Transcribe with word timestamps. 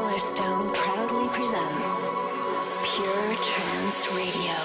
Solarstone 0.00 0.72
proudly 0.72 1.28
presents 1.28 1.86
Pure 2.96 3.34
Trance 3.44 4.02
Radio. 4.16 4.56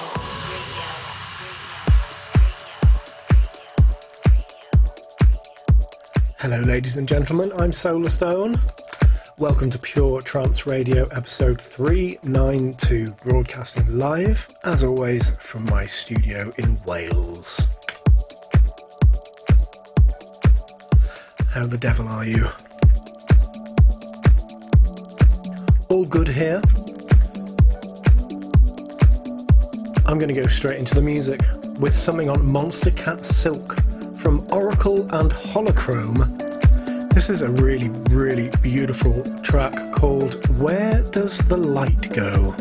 Hello, 6.39 6.59
ladies 6.61 6.95
and 6.95 7.05
gentlemen, 7.05 7.52
I'm 7.57 7.71
Solarstone. 7.71 8.57
Welcome 9.38 9.70
to 9.71 9.77
Pure 9.77 10.21
Trance 10.21 10.66
Radio 10.68 11.04
episode 11.07 11.59
392, 11.59 13.07
broadcasting 13.21 13.99
live, 13.99 14.47
as 14.63 14.86
always, 14.86 15.31
from 15.31 15.65
my 15.65 15.86
studio 15.86 16.49
in 16.57 16.79
Wales. 16.86 17.67
How 21.49 21.65
the 21.65 21.77
devil 21.77 22.07
are 22.07 22.23
you? 22.23 22.47
All 25.95 26.04
good 26.04 26.27
here? 26.27 26.61
I'm 30.05 30.19
going 30.19 30.27
to 30.27 30.33
go 30.33 30.45
straight 30.45 30.77
into 30.77 30.93
the 30.93 31.01
music 31.01 31.39
with 31.79 31.95
something 31.95 32.27
on 32.30 32.39
Monstercat 32.39 33.23
Silk 33.23 33.77
from 34.17 34.45
Oracle 34.52 35.03
and 35.16 35.31
Holochrome. 35.31 36.27
This 37.13 37.30
is 37.30 37.44
a 37.44 37.49
really, 37.49 37.88
really 38.13 38.49
beautiful 38.61 39.23
track 39.41 39.94
called 39.94 40.45
Where 40.59 41.02
Does 41.02 41.38
the 41.38 41.55
Light 41.55 42.13
Go? 42.13 42.53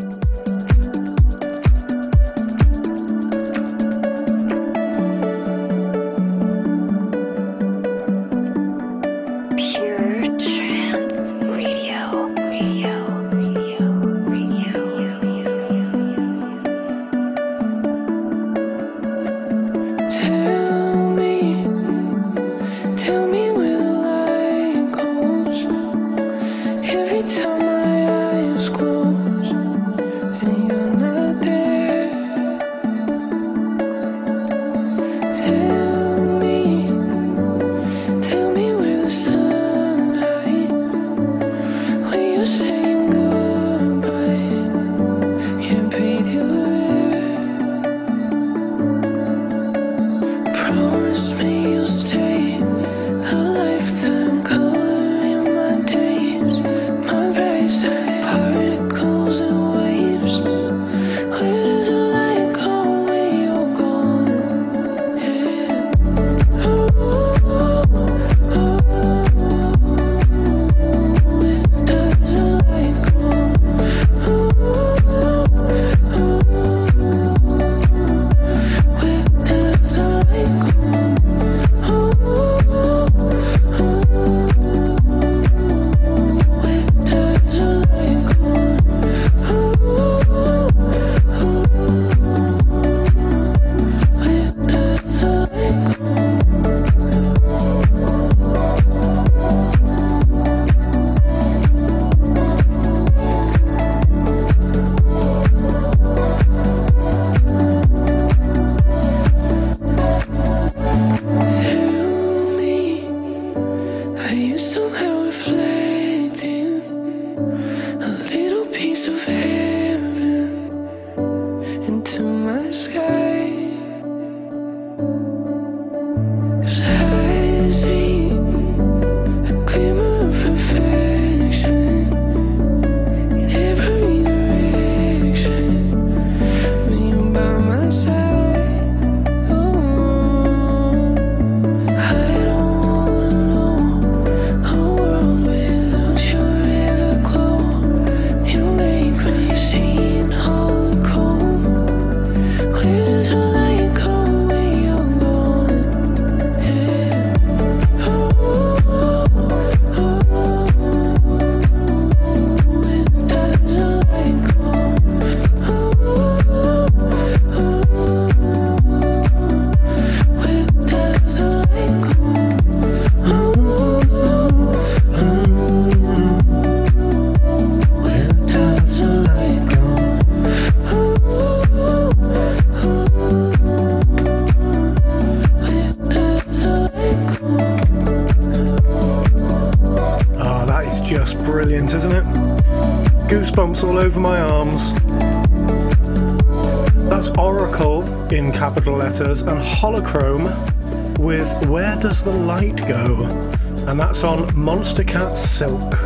And 204.27 204.49
Monstercat 204.55 205.35
Silk. 205.35 206.01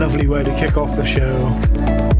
Lovely 0.00 0.26
way 0.26 0.42
to 0.42 0.54
kick 0.56 0.78
off 0.78 0.96
the 0.96 1.04
show. 1.04 2.17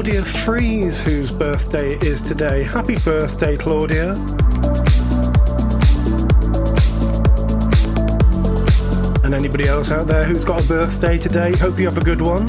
Claudia 0.00 0.24
Fries, 0.24 0.98
whose 0.98 1.30
birthday 1.30 1.88
is 1.98 2.22
today. 2.22 2.62
Happy 2.62 2.96
birthday, 3.00 3.54
Claudia. 3.54 4.12
And 9.22 9.34
anybody 9.34 9.68
else 9.68 9.92
out 9.92 10.06
there 10.06 10.24
who's 10.24 10.42
got 10.42 10.64
a 10.64 10.66
birthday 10.66 11.18
today, 11.18 11.54
hope 11.54 11.78
you 11.78 11.84
have 11.84 11.98
a 11.98 12.02
good 12.02 12.22
one. 12.22 12.48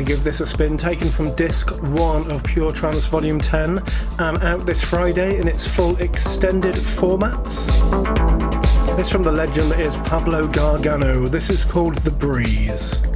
To 0.00 0.06
give 0.06 0.24
this 0.24 0.40
a 0.40 0.46
spin, 0.46 0.78
taken 0.78 1.10
from 1.10 1.34
disc 1.34 1.70
1 1.90 2.30
of 2.30 2.42
Pure 2.42 2.70
Trance 2.72 3.06
Volume 3.06 3.38
10 3.38 3.78
and 4.18 4.38
out 4.42 4.66
this 4.66 4.82
Friday 4.82 5.38
in 5.38 5.46
its 5.46 5.66
full 5.66 5.94
extended 5.98 6.74
formats. 6.74 7.68
It's 8.98 9.10
from 9.10 9.22
the 9.22 9.32
legend 9.32 9.72
that 9.72 9.80
is 9.80 9.96
Pablo 9.96 10.46
Gargano. 10.46 11.26
This 11.26 11.50
is 11.50 11.66
called 11.66 11.96
The 11.96 12.12
Breeze. 12.12 13.09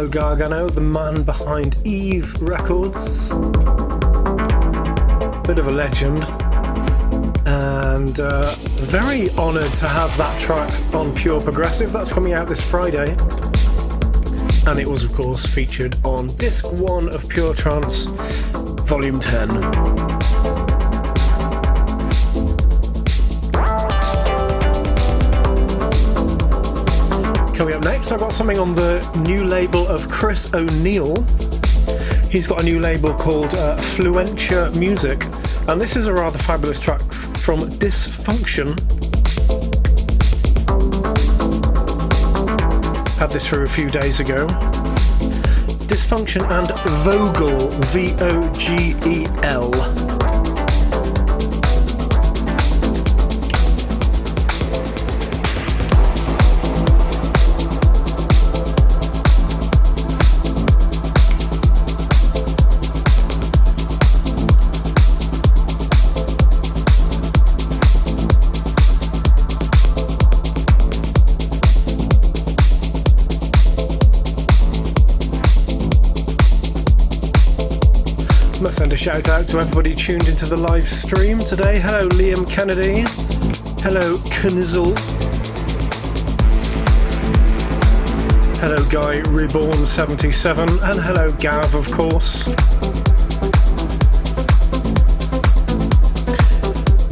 Pablo 0.00 0.20
Gargano, 0.20 0.66
the 0.66 0.80
man 0.80 1.24
behind 1.24 1.76
Eve 1.84 2.40
Records. 2.40 3.28
Bit 5.46 5.58
of 5.58 5.68
a 5.68 5.70
legend. 5.70 6.24
And 7.46 8.18
uh, 8.18 8.54
very 8.80 9.28
honoured 9.36 9.76
to 9.76 9.86
have 9.86 10.16
that 10.16 10.40
track 10.40 10.72
on 10.94 11.14
Pure 11.14 11.42
Progressive. 11.42 11.92
That's 11.92 12.10
coming 12.10 12.32
out 12.32 12.48
this 12.48 12.62
Friday. 12.62 13.14
And 14.66 14.78
it 14.78 14.88
was, 14.88 15.04
of 15.04 15.12
course, 15.12 15.44
featured 15.44 15.96
on 16.02 16.28
disc 16.36 16.64
one 16.80 17.14
of 17.14 17.28
Pure 17.28 17.56
Trance, 17.56 18.04
Volume 18.88 19.20
10. 19.20 20.19
Coming 27.60 27.74
up 27.74 27.84
next, 27.84 28.10
I've 28.10 28.20
got 28.20 28.32
something 28.32 28.58
on 28.58 28.74
the 28.74 29.06
new 29.22 29.44
label 29.44 29.86
of 29.86 30.08
Chris 30.08 30.50
O'Neill. 30.54 31.22
He's 32.30 32.48
got 32.48 32.62
a 32.62 32.62
new 32.62 32.80
label 32.80 33.12
called 33.12 33.52
uh, 33.52 33.76
Fluentia 33.76 34.74
Music, 34.78 35.26
and 35.68 35.78
this 35.78 35.94
is 35.94 36.06
a 36.06 36.14
rather 36.14 36.38
fabulous 36.38 36.80
track 36.80 37.02
from 37.02 37.60
Disfunktion. 37.78 38.80
Had 43.18 43.30
this 43.30 43.46
through 43.46 43.64
a 43.64 43.68
few 43.68 43.90
days 43.90 44.20
ago. 44.20 44.46
Disfunktion 45.86 46.50
and 46.50 46.70
Vogel, 47.04 47.68
V 47.88 48.14
O 48.20 48.54
G 48.54 48.96
E 49.04 49.26
L. 49.42 49.99
shout 79.00 79.30
out 79.30 79.46
to 79.46 79.58
everybody 79.58 79.94
tuned 79.94 80.28
into 80.28 80.44
the 80.44 80.56
live 80.58 80.86
stream 80.86 81.38
today. 81.38 81.78
Hello, 81.78 82.06
Liam 82.10 82.46
Kennedy. 82.50 83.00
Hello, 83.80 84.18
Knizzle. 84.28 84.92
Hello, 88.58 88.76
Guy 88.90 89.22
Reborn77. 89.22 90.82
And 90.82 91.00
hello, 91.00 91.32
Gav, 91.38 91.74
of 91.74 91.90
course. 91.90 92.46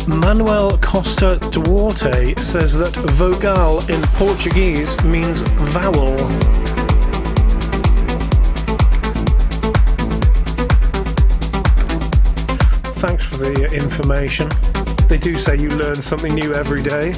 Manuel 0.06 0.76
Costa 0.82 1.38
Duarte 1.50 2.34
says 2.34 2.76
that 2.76 2.92
vogal 3.16 3.78
in 3.88 4.02
Portuguese 4.18 5.02
means 5.04 5.40
vowel. 5.40 6.57
The 13.38 13.70
information. 13.72 14.48
They 15.06 15.18
do 15.18 15.36
say 15.36 15.56
you 15.56 15.68
learn 15.70 16.02
something 16.02 16.34
new 16.34 16.54
every 16.54 16.82
day. 16.82 17.12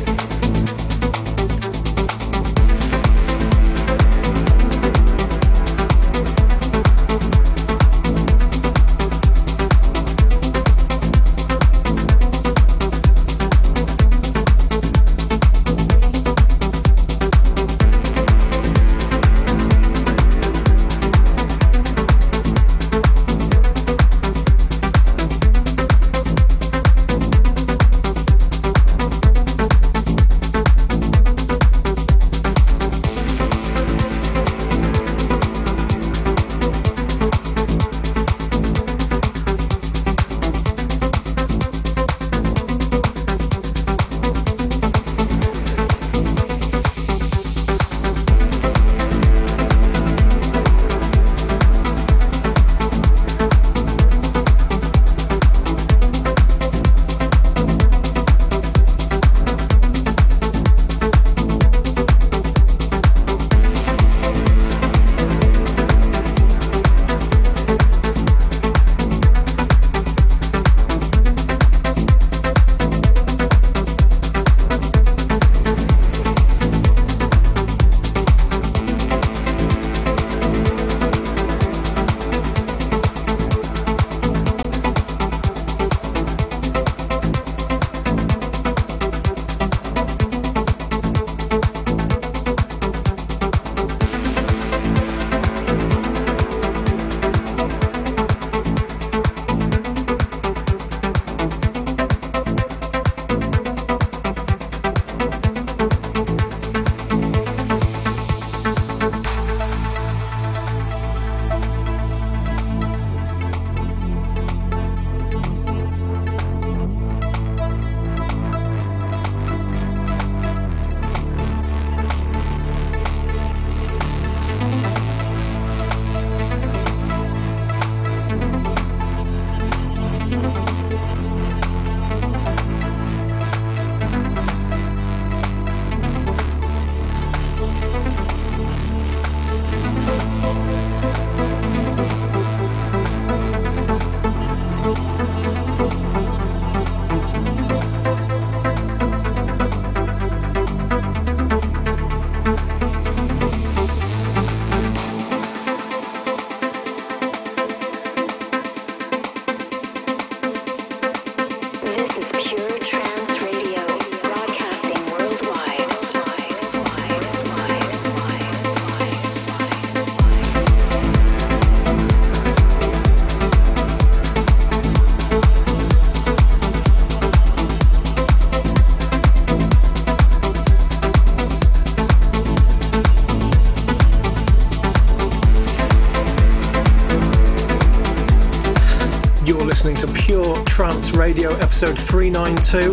Trance 190.81 191.13
Radio, 191.13 191.51
episode 191.57 191.99
392. 191.99 192.93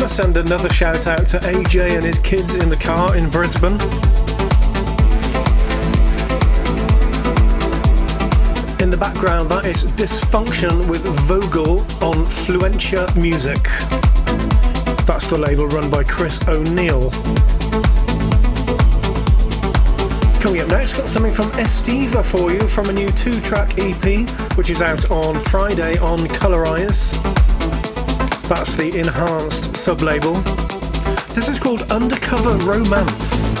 Must 0.00 0.16
send 0.16 0.38
another 0.38 0.70
shout 0.70 1.06
out 1.06 1.26
to 1.26 1.38
AJ 1.40 1.96
and 1.96 2.02
his 2.02 2.18
kids 2.20 2.54
in 2.54 2.70
the 2.70 2.78
car 2.78 3.14
in 3.14 3.28
Brisbane. 3.28 3.74
In 8.80 8.88
the 8.88 8.96
background, 8.96 9.50
that 9.50 9.66
is 9.66 9.84
Disfunktion 9.84 10.88
with 10.88 11.02
Vogel 11.28 11.80
on 12.02 12.24
Fluentia 12.24 13.14
Music. 13.14 13.62
That's 15.04 15.28
the 15.28 15.36
label 15.36 15.66
run 15.68 15.90
by 15.90 16.04
Chris 16.04 16.40
O'Neill. 16.48 17.10
Coming 20.42 20.62
up 20.62 20.68
next, 20.70 20.96
got 20.96 21.08
something 21.08 21.32
from 21.32 21.52
Estiva 21.52 22.28
for 22.28 22.50
you 22.50 22.66
from 22.66 22.88
a 22.88 22.92
new 22.92 23.08
two 23.10 23.40
track 23.42 23.78
EP, 23.78 24.28
which 24.56 24.70
is 24.70 24.82
out 24.82 25.08
on 25.08 25.36
Friday 25.36 25.96
on 25.98 26.18
Colorize. 26.18 27.12
That's 28.48 28.74
the 28.74 28.98
enhanced 28.98 29.76
sub 29.76 30.00
label. 30.00 30.32
This 31.36 31.48
is 31.48 31.60
called 31.60 31.82
Undercover 31.92 32.56
Romance. 32.66 33.52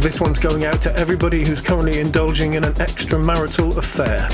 This 0.00 0.20
one's 0.20 0.38
going 0.38 0.64
out 0.64 0.80
to 0.82 0.96
everybody 0.96 1.44
who's 1.44 1.60
currently 1.60 1.98
indulging 1.98 2.54
in 2.54 2.62
an 2.62 2.74
extramarital 2.74 3.76
affair. 3.76 4.28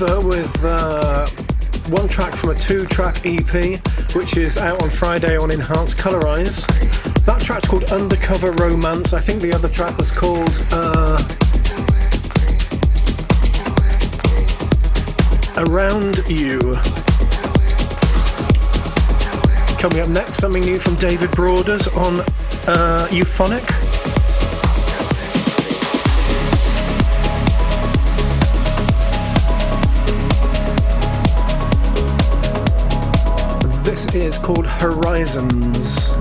With 0.00 0.64
uh, 0.64 1.26
one 1.90 2.08
track 2.08 2.34
from 2.34 2.50
a 2.50 2.54
two 2.54 2.86
track 2.86 3.18
EP, 3.26 3.78
which 4.14 4.38
is 4.38 4.56
out 4.56 4.82
on 4.82 4.88
Friday 4.88 5.36
on 5.36 5.50
Enhanced 5.50 5.98
Colorize. 5.98 6.66
That 7.26 7.42
track's 7.42 7.68
called 7.68 7.84
Undercover 7.92 8.52
Romance. 8.52 9.12
I 9.12 9.20
think 9.20 9.42
the 9.42 9.52
other 9.52 9.68
track 9.68 9.98
was 9.98 10.10
called. 10.10 10.64
Uh, 10.72 11.18
Around 15.58 16.26
You. 16.30 16.58
Coming 19.78 20.00
up 20.00 20.08
next, 20.08 20.38
something 20.38 20.62
new 20.62 20.78
from 20.78 20.94
David 20.94 21.30
Broaders 21.32 21.88
on 21.88 22.20
uh, 22.66 23.06
Euphonic. 23.10 23.79
Is 34.14 34.38
called 34.38 34.66
Horizons. 34.66 36.19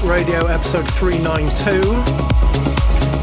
Radio 0.00 0.46
episode 0.46 0.88
392. 0.94 1.74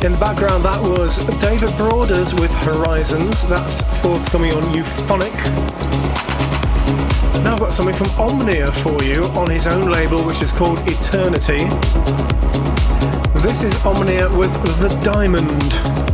In 0.05 0.11
the 0.11 0.17
background, 0.19 0.63
that 0.63 0.79
was 0.81 1.25
David 1.37 1.75
Broaders 1.77 2.33
with 2.33 2.53
Horizons. 2.53 3.47
That's 3.47 3.81
forthcoming 4.01 4.53
on 4.53 4.73
Euphonic. 4.73 5.33
Now 7.43 7.53
I've 7.53 7.59
got 7.59 7.71
something 7.71 7.95
from 7.95 8.09
Omnia 8.19 8.71
for 8.71 9.01
you 9.03 9.23
on 9.39 9.49
his 9.49 9.67
own 9.67 9.89
label, 9.89 10.23
which 10.25 10.41
is 10.41 10.51
called 10.51 10.79
ETRNTY. 10.79 11.67
This 13.41 13.63
is 13.63 13.75
Omnia 13.85 14.29
with 14.37 14.51
The 14.79 14.89
Diamond. 15.03 16.08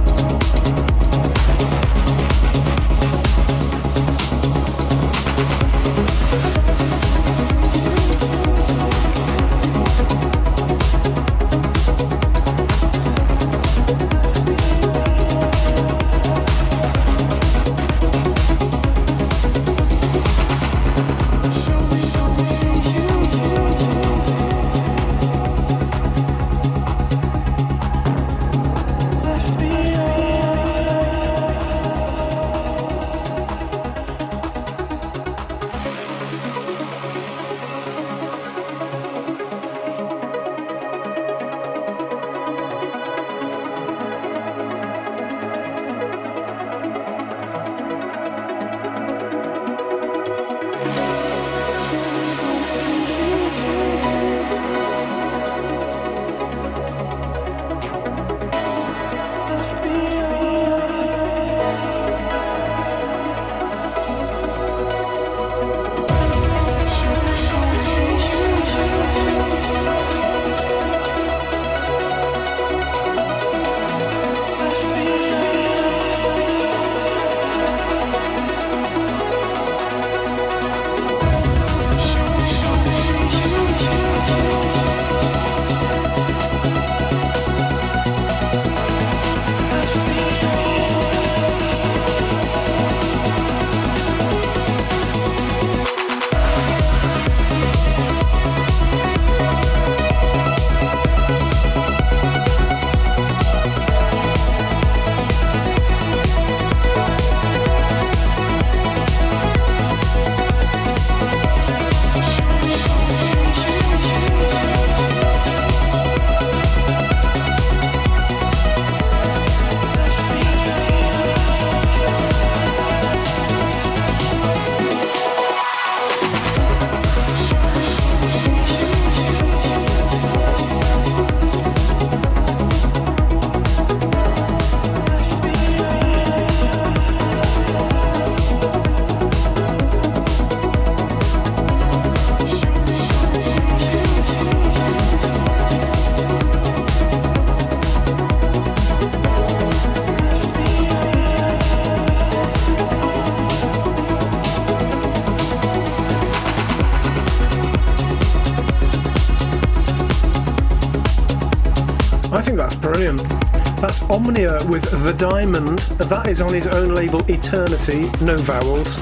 Omnia 164.55 164.71
with 164.71 165.03
The 165.03 165.13
Diamond. 165.13 165.79
That 166.09 166.27
is 166.27 166.41
on 166.41 166.53
his 166.53 166.67
own 166.67 166.93
label 166.93 167.19
ETRNTY, 167.21 168.21
no 168.21 168.37
vowels 168.37 168.97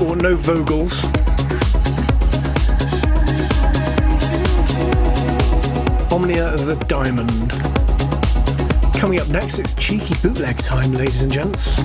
or 0.00 0.16
no 0.16 0.34
vocals. 0.34 1.04
Omnia 6.12 6.56
The 6.56 6.76
Diamond. 6.86 7.50
Coming 8.98 9.20
up 9.20 9.28
next, 9.28 9.58
it's 9.58 9.72
cheeky 9.74 10.14
bootleg 10.22 10.58
time, 10.58 10.92
ladies 10.92 11.22
and 11.22 11.32
gents. 11.32 11.82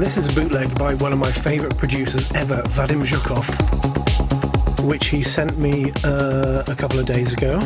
And 0.00 0.06
this 0.06 0.16
is 0.16 0.28
a 0.28 0.32
bootleg 0.32 0.78
by 0.78 0.94
one 0.94 1.12
of 1.12 1.18
my 1.18 1.30
favourite 1.30 1.76
producers 1.76 2.32
ever, 2.32 2.62
Vadim 2.62 3.04
Zhukov, 3.04 3.44
which 4.82 5.08
he 5.08 5.22
sent 5.22 5.58
me 5.58 5.92
uh, 6.04 6.64
a 6.66 6.74
couple 6.74 6.98
of 6.98 7.04
days 7.04 7.34
ago. 7.34 7.60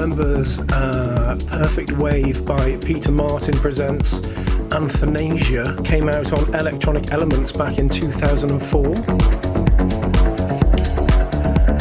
Uh, 0.00 1.36
Perfect 1.48 1.92
Wave 1.92 2.46
by 2.46 2.76
Peter 2.78 3.12
Martin 3.12 3.58
Presents 3.58 4.26
Athanasia 4.72 5.76
came 5.84 6.08
out 6.08 6.32
on 6.32 6.54
Electronic 6.54 7.12
Elements 7.12 7.52
back 7.52 7.76
in 7.78 7.86
2004. 7.86 8.82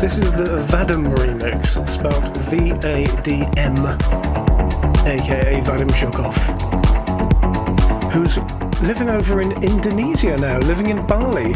This 0.01 0.17
is 0.17 0.33
the 0.33 0.61
Vadam 0.67 1.15
remix, 1.15 1.87
spelled 1.87 2.35
V 2.49 2.71
A 2.85 3.07
D 3.21 3.45
M, 3.55 3.77
aka 5.07 5.61
Vadim 5.61 5.89
Zhukov, 5.91 6.35
who's 8.11 8.37
living 8.81 9.09
over 9.09 9.39
in 9.39 9.51
Indonesia 9.63 10.35
now, 10.35 10.57
living 10.59 10.89
in 10.89 11.05
Bali. 11.07 11.53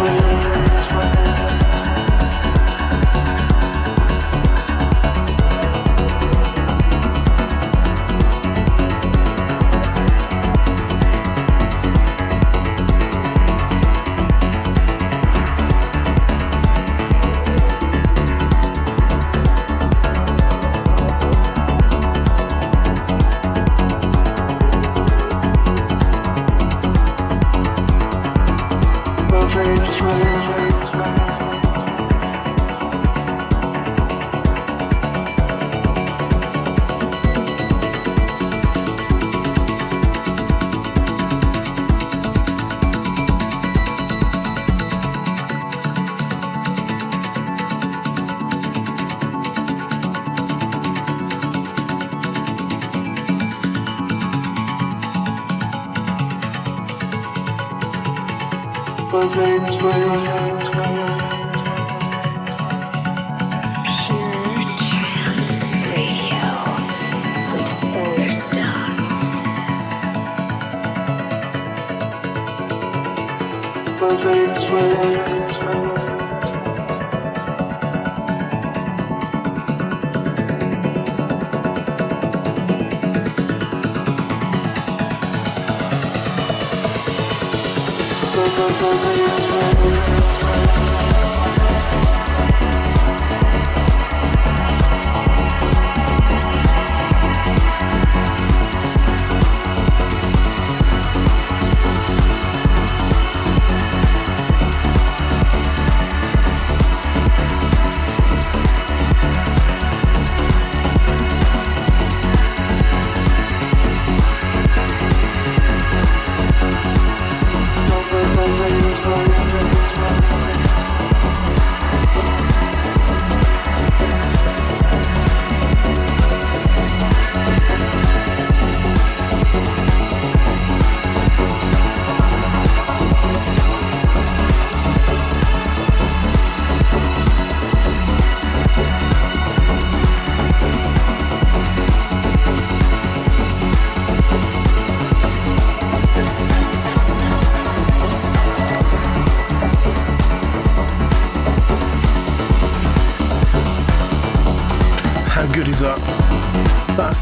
with 0.00 0.58
me. 0.58 0.63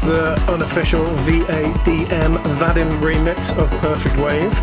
The 0.01 0.33
unofficial 0.51 1.03
VADM 1.03 2.37
Vadim 2.57 2.89
remix 3.01 3.55
of 3.57 3.69
Perfect 3.79 4.17
Wave 4.17 4.53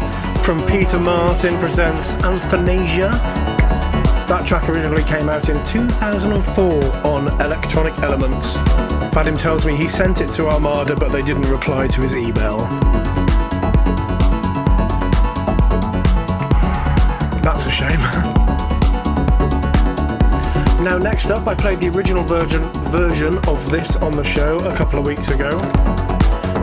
from 0.45 0.65
Peter 0.67 0.99
Martin 0.99 1.57
presents 1.59 2.15
Anthanasia. 2.25 3.11
That 4.27 4.45
track 4.47 4.69
originally 4.69 5.05
came 5.05 5.29
out 5.29 5.49
in 5.49 5.63
2004 5.65 6.83
on 7.07 7.29
Electronic 7.41 7.99
Elements. 7.99 8.57
Vadim 9.13 9.39
tells 9.39 9.67
me 9.67 9.77
he 9.77 9.89
sent 9.89 10.21
it 10.21 10.29
to 10.31 10.49
Armada 10.49 10.97
but 10.97 11.11
they 11.13 11.23
didn't 11.23 11.51
reply 11.51 11.87
to 11.89 12.01
his 12.01 12.17
email. 12.17 12.90
Next 21.03 21.31
up, 21.31 21.47
I 21.47 21.55
played 21.55 21.81
the 21.81 21.89
original 21.89 22.23
version 22.23 22.63
version 22.91 23.39
of 23.49 23.71
this 23.71 23.97
on 23.97 24.13
the 24.13 24.23
show 24.23 24.59
a 24.59 24.77
couple 24.77 24.99
of 24.99 25.07
weeks 25.07 25.29
ago. 25.29 25.49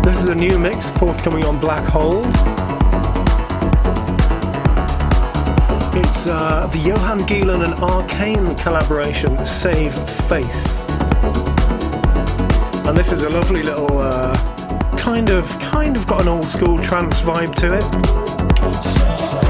This 0.03 0.19
is 0.19 0.27
a 0.27 0.35
new 0.35 0.59
mix 0.59 0.91
forthcoming 0.91 1.43
on 1.43 1.59
Black 1.59 1.83
Hole. 1.85 2.23
It's 5.99 6.27
uh, 6.27 6.69
the 6.71 6.77
Johan 6.77 7.21
Gielen 7.21 7.65
and 7.65 7.73
Arkayne 7.81 8.55
collaboration, 8.61 9.43
Save 9.43 9.95
Face. 9.95 10.87
And 12.87 12.95
this 12.95 13.11
is 13.11 13.23
a 13.23 13.29
lovely 13.29 13.63
little 13.63 13.97
uh, 13.97 14.37
kind 14.97 15.29
of 15.29 15.49
kind 15.59 15.97
of 15.97 16.05
got 16.05 16.21
an 16.21 16.27
old 16.27 16.45
school 16.45 16.77
trance 16.77 17.21
vibe 17.21 17.55
to 17.55 17.73
it. 17.73 19.46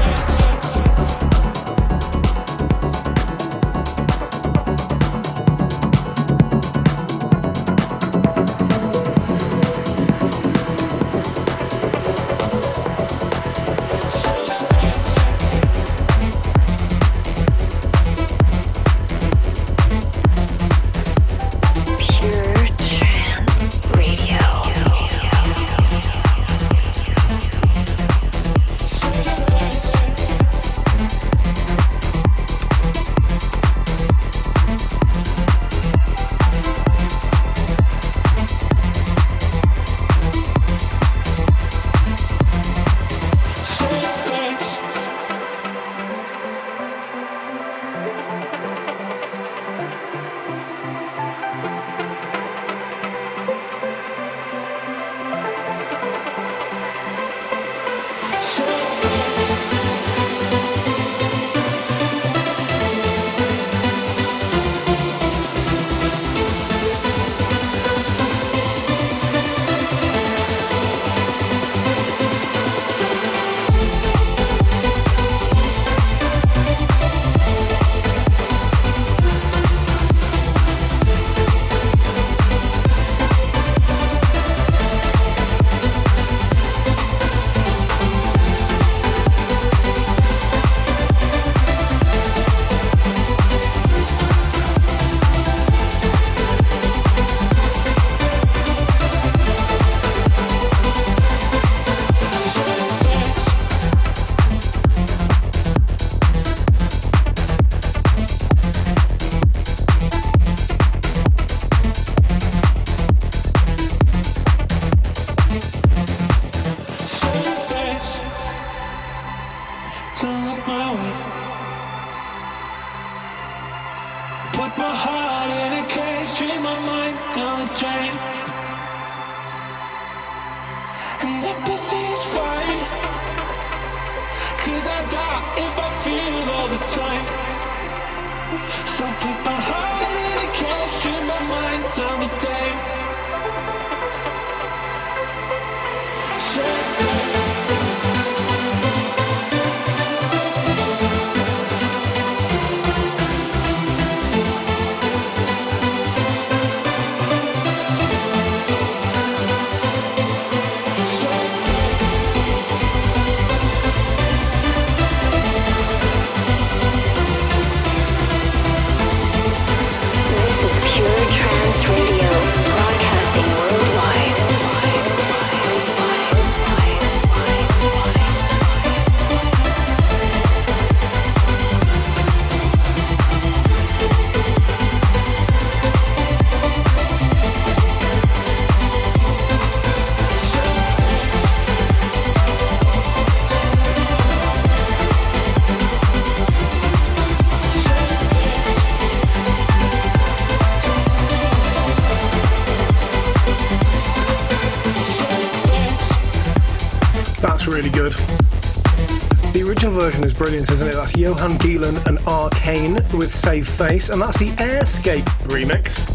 Isn't 210.70 210.88
it? 210.88 210.94
That's 210.94 211.16
Johan 211.16 211.58
Gielen 211.58 212.04
and 212.06 212.18
Arkayne 212.20 213.00
with 213.14 213.32
Save 213.32 213.66
Face, 213.66 214.10
and 214.10 214.20
that's 214.20 214.38
the 214.38 214.50
Airscape 214.56 215.24
remix. 215.48 216.08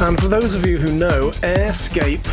And 0.00 0.18
for 0.20 0.28
those 0.28 0.54
of 0.54 0.64
you 0.64 0.78
who 0.78 0.92
know, 0.94 1.30
Airscape 1.42 2.24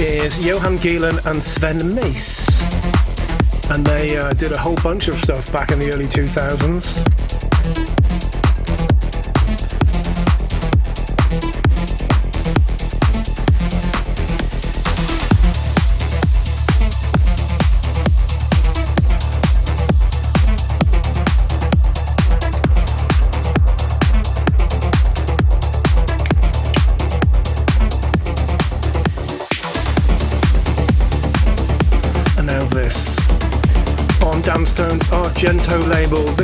is 0.00 0.38
Johan 0.38 0.78
Gielen 0.78 1.24
and 1.26 1.42
Sven 1.42 1.94
Maes. 1.94 2.62
And 3.70 3.84
they 3.84 4.16
uh, 4.16 4.32
did 4.34 4.52
a 4.52 4.58
whole 4.58 4.76
bunch 4.76 5.08
of 5.08 5.18
stuff 5.18 5.52
back 5.52 5.72
in 5.72 5.78
the 5.78 5.92
early 5.92 6.06
2000s. 6.06 7.21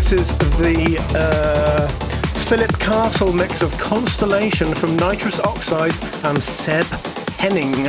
This 0.09 0.23
is 0.23 0.39
the 0.57 0.97
uh, 1.17 1.87
Philip 2.49 2.79
Castle 2.79 3.31
mix 3.31 3.61
of 3.61 3.77
Constellation 3.77 4.75
from 4.75 4.97
Nitrous 4.97 5.39
Oxide 5.39 5.93
and 6.25 6.43
Seb 6.43 6.87
Henning. 7.39 7.89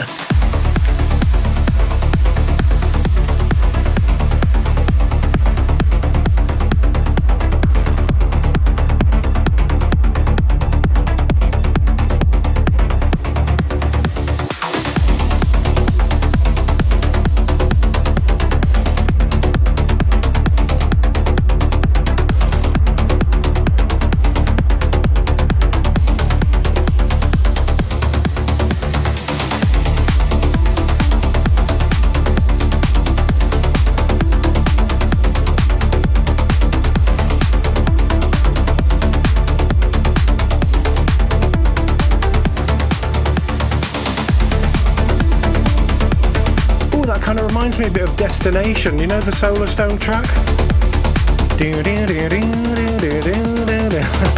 Destination, 48.30 49.00
you 49.00 49.08
know 49.08 49.20
the 49.20 49.32
Solarstone 49.32 50.00
track? 50.00 50.24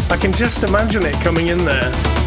I 0.09 0.15
can 0.15 0.31
just 0.31 0.63
imagine 0.63 1.05
it 1.05 1.13
coming 1.15 1.49
in 1.49 1.57
there. 1.65 2.20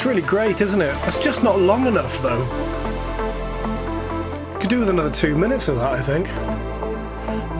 That's 0.00 0.08
really 0.08 0.26
great, 0.26 0.62
isn't 0.62 0.80
it? 0.80 0.94
That's 1.02 1.18
just 1.18 1.44
not 1.44 1.60
long 1.60 1.86
enough, 1.86 2.22
though. 2.22 2.42
Could 4.58 4.70
do 4.70 4.78
with 4.78 4.88
another 4.88 5.10
two 5.10 5.36
minutes 5.36 5.68
of 5.68 5.76
that, 5.76 5.92
I 5.92 6.00
think. 6.00 6.26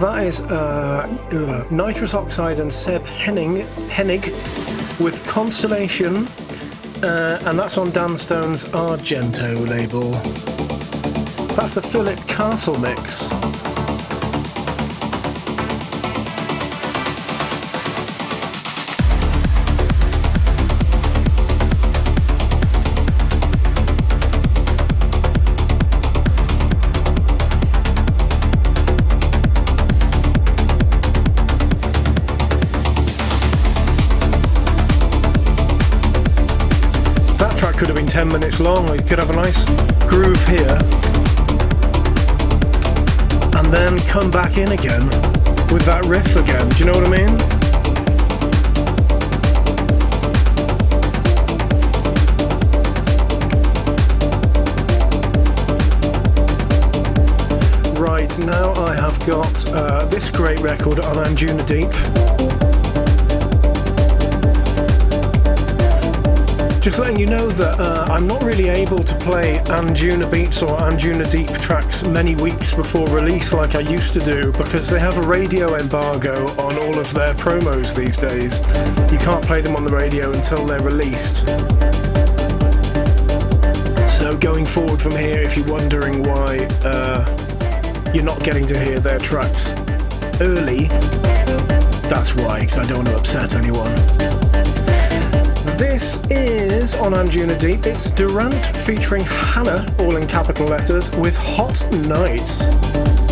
That 0.01 0.25
is 0.27 0.41
uh, 0.41 1.67
Nitrous 1.71 2.15
Oxide 2.15 2.59
and 2.61 2.73
Seb 2.73 3.05
Henning, 3.05 3.67
Hennig 3.91 4.25
with 4.99 5.23
Constellation, 5.27 6.27
uh, 7.05 7.43
and 7.45 7.59
that's 7.59 7.77
on 7.77 7.91
Dan 7.91 8.17
Stone's 8.17 8.65
Argento 8.65 9.69
label. 9.69 10.11
That's 11.57 11.75
the 11.75 11.83
Philip 11.83 12.27
Castle 12.27 12.79
mix. 12.79 13.29
10 38.21 38.29
minutes 38.29 38.61
long, 38.61 38.87
or 38.91 38.97
you 38.97 39.03
could 39.03 39.19
have 39.19 39.31
a 39.31 39.35
nice 39.35 39.65
groove 40.07 40.45
here. 40.47 40.77
and 43.57 43.73
then 43.73 43.99
come 44.01 44.31
back 44.31 44.59
in 44.59 44.73
again 44.73 45.07
with 45.73 45.87
that 45.87 46.05
riff 46.05 46.37
again. 46.37 46.69
Do 46.69 46.77
you 46.77 46.85
know 46.85 46.93
what 46.93 47.07
I 47.07 47.17
mean? 47.17 47.35
Right, 57.99 58.39
now 58.41 58.75
I 58.75 58.95
have 58.97 59.19
got 59.27 59.67
uh, 59.73 60.05
this 60.11 60.29
great 60.29 60.61
record 60.61 61.01
on 61.01 61.17
Anjunadeep. 61.25 62.70
Just 66.81 66.99
letting 66.99 67.19
you 67.19 67.27
know 67.27 67.47
that 67.47 67.79
uh, 67.79 68.07
I'm 68.09 68.27
not 68.27 68.43
really 68.43 68.71
able 68.71 69.01
to 69.01 69.15
play 69.17 69.59
Anjunabeats 69.67 70.67
or 70.67 70.79
Anjunadeep 70.79 71.61
tracks 71.61 72.03
many 72.05 72.35
weeks 72.37 72.73
before 72.73 73.07
release 73.09 73.53
like 73.53 73.75
I 73.75 73.81
used 73.81 74.15
to 74.15 74.21
do 74.21 74.51
because 74.53 74.89
they 74.89 74.99
have 74.99 75.19
a 75.19 75.23
radio 75.23 75.77
embargo 75.77 76.47
on 76.53 76.79
all 76.79 76.99
of 76.99 77.13
their 77.13 77.35
promos 77.35 77.95
these 77.95 78.17
days. 78.17 78.61
You 79.13 79.19
can't 79.19 79.45
play 79.45 79.61
them 79.61 79.77
on 79.77 79.85
the 79.85 79.91
radio 79.91 80.33
until 80.33 80.65
they're 80.65 80.81
released. 80.81 81.47
So 84.09 84.39
going 84.39 84.65
forward 84.65 85.03
from 85.03 85.13
here, 85.13 85.43
if 85.43 85.59
you're 85.59 85.71
wondering 85.71 86.23
why 86.23 86.67
uh, 86.83 88.13
you're 88.15 88.25
not 88.25 88.43
getting 88.43 88.65
to 88.65 88.79
hear 88.79 88.99
their 89.01 89.19
tracks 89.19 89.75
early, 90.41 90.89
that's 92.09 92.35
why, 92.35 92.61
because 92.61 92.79
I 92.79 92.85
don't 92.85 93.05
want 93.05 93.09
to 93.09 93.17
upset 93.17 93.55
anyone. 93.55 94.20
This 95.81 96.19
is 96.29 96.95
on 96.97 97.13
Anjunadeep. 97.13 97.87
It's 97.87 98.11
Durante 98.11 98.71
featuring 98.81 99.23
HANA, 99.25 99.95
all 99.99 100.17
in 100.17 100.29
capital 100.29 100.67
letters, 100.67 101.11
with 101.17 101.35
Hot 101.39 101.91
Nights. 102.07 103.30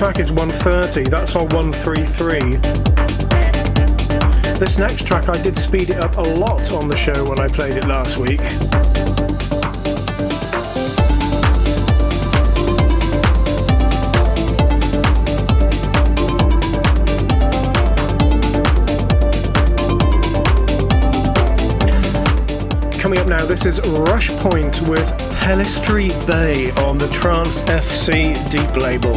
Track 0.00 0.18
is 0.18 0.32
130, 0.32 1.10
that's 1.10 1.36
on 1.36 1.46
133. 1.50 2.56
This 4.58 4.78
next 4.78 5.06
track 5.06 5.28
I 5.28 5.38
did 5.42 5.54
speed 5.54 5.90
it 5.90 5.98
up 5.98 6.16
a 6.16 6.22
lot 6.22 6.72
on 6.72 6.88
the 6.88 6.96
show 6.96 7.28
when 7.28 7.38
I 7.38 7.48
played 7.48 7.76
it 7.76 7.84
last 7.84 8.16
week. 8.16 8.40
Coming 23.10 23.22
up 23.24 23.40
now, 23.40 23.44
this 23.44 23.66
is 23.66 23.80
RushPoint 23.80 24.88
with 24.88 25.04
Pelistry 25.40 26.10
Bay 26.28 26.70
on 26.86 26.96
the 26.96 27.08
Trance 27.08 27.60
FC 27.62 28.38
Deep 28.50 28.76
label. 28.76 29.16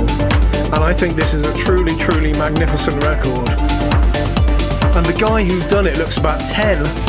And 0.73 0.83
I 0.83 0.91
think 0.91 1.15
this 1.15 1.35
is 1.35 1.45
a 1.45 1.55
truly, 1.55 1.95
truly 1.97 2.33
magnificent 2.33 3.03
record. 3.03 3.47
And 4.97 5.05
the 5.05 5.15
guy 5.19 5.43
who's 5.43 5.67
done 5.67 5.85
it 5.85 5.99
looks 5.99 6.17
about 6.17 6.39
10. 6.39 7.02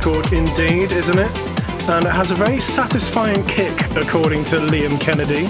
Record 0.00 0.32
indeed, 0.32 0.92
isn't 0.92 1.18
it? 1.18 1.38
And 1.90 2.06
it 2.06 2.10
has 2.10 2.30
a 2.30 2.34
very 2.34 2.58
satisfying 2.58 3.44
kick, 3.44 3.78
according 3.96 4.44
to 4.44 4.56
Liam 4.56 4.98
Kennedy. 4.98 5.44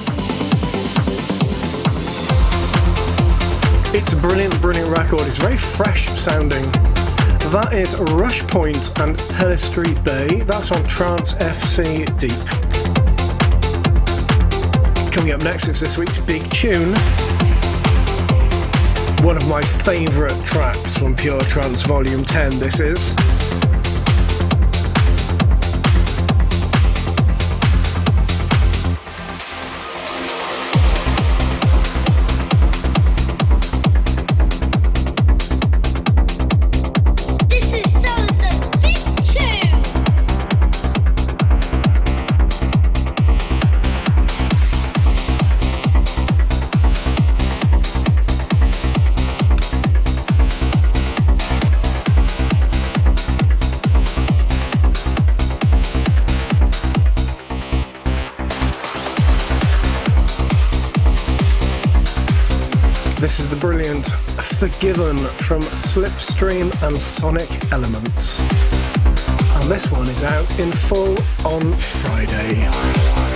It's 3.96 4.12
a 4.12 4.16
brilliant, 4.16 4.60
brilliant 4.60 4.90
record. 4.90 5.20
It's 5.20 5.38
very 5.38 5.56
fresh 5.56 6.08
sounding. 6.08 6.64
That 7.52 7.70
is 7.72 7.94
RushPoint 7.94 8.90
and 9.00 9.60
Street 9.60 10.02
Bay. 10.02 10.40
That's 10.40 10.72
on 10.72 10.84
Trance 10.88 11.34
FC 11.34 12.04
Deep. 12.18 12.32
Coming 15.12 15.30
up 15.30 15.44
next 15.44 15.68
is 15.68 15.78
this 15.78 15.96
week's 15.96 16.18
big 16.18 16.42
tune. 16.50 16.92
One 19.24 19.36
of 19.36 19.46
my 19.48 19.62
favourite 19.62 20.44
tracks 20.44 20.98
from 20.98 21.14
Pure 21.14 21.42
Trance 21.42 21.82
Volume 21.82 22.24
10, 22.24 22.58
this 22.58 22.80
is. 22.80 23.14
Forgiven 64.80 65.18
from 65.36 65.60
Slipstream 65.76 66.72
and 66.82 66.98
Sonic 66.98 67.70
Elements. 67.70 68.40
And 68.40 69.70
this 69.70 69.92
one 69.92 70.08
is 70.08 70.22
out 70.22 70.58
in 70.58 70.72
full 70.72 71.18
on 71.44 71.76
Friday. 71.76 73.29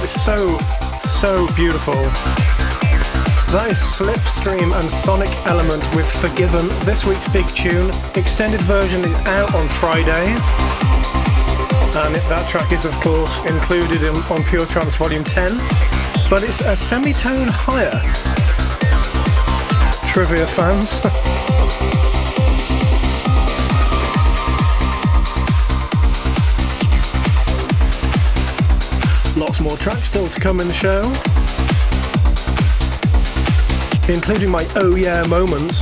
Record. 0.00 0.04
It's 0.04 0.22
so, 0.22 0.58
so 0.98 1.46
beautiful. 1.54 1.94
That 3.52 3.68
is 3.70 3.78
Slipstream 3.78 4.78
and 4.78 4.90
Sonic 4.90 5.30
Element 5.46 5.82
with 5.94 6.10
Forgiven, 6.10 6.68
this 6.84 7.04
week's 7.04 7.28
big 7.28 7.46
tune. 7.48 7.90
Extended 8.14 8.60
version 8.62 9.04
is 9.04 9.14
out 9.26 9.54
on 9.54 9.68
Friday. 9.68 10.34
And 11.92 12.14
it, 12.14 12.22
that 12.28 12.48
track 12.48 12.70
is, 12.72 12.84
of 12.84 12.94
course, 13.00 13.38
included 13.46 14.02
in, 14.02 14.14
on 14.14 14.44
Pure 14.44 14.66
Trance 14.66 14.96
Volume 14.96 15.24
10. 15.24 15.58
But 16.30 16.44
it's 16.44 16.60
a 16.60 16.76
semitone 16.76 17.48
higher. 17.50 18.00
Trivia 20.06 20.46
fans. 20.46 21.00
Lots 29.60 29.68
more 29.68 29.92
tracks 29.92 30.08
still 30.08 30.26
to 30.26 30.40
come 30.40 30.58
in 30.60 30.68
the 30.68 30.72
show, 30.72 31.02
including 34.10 34.50
my 34.50 34.66
Oh 34.76 34.94
Yeah 34.94 35.22
moment, 35.24 35.76